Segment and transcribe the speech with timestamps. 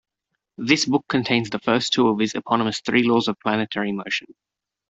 [0.57, 4.33] This book contains the first two of his eponymous three laws of planetary motion.